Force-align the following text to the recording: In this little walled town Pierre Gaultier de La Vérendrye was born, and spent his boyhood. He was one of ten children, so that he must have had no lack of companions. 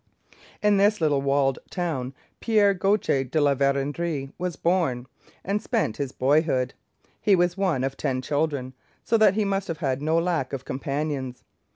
In 0.63 0.77
this 0.77 0.99
little 0.99 1.21
walled 1.21 1.59
town 1.69 2.15
Pierre 2.39 2.73
Gaultier 2.73 3.23
de 3.23 3.39
La 3.39 3.53
Vérendrye 3.53 4.31
was 4.39 4.55
born, 4.55 5.05
and 5.45 5.61
spent 5.61 5.97
his 5.97 6.11
boyhood. 6.11 6.73
He 7.21 7.35
was 7.35 7.55
one 7.55 7.83
of 7.83 7.95
ten 7.95 8.19
children, 8.23 8.73
so 9.03 9.15
that 9.19 9.35
he 9.35 9.45
must 9.45 9.67
have 9.67 9.77
had 9.77 10.01
no 10.01 10.17
lack 10.17 10.53
of 10.53 10.65
companions. 10.65 11.43